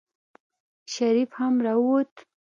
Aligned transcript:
شريف 0.93 1.29
هم 1.39 1.53
راووت. 1.65 2.13